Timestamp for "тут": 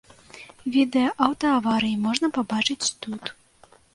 3.07-3.23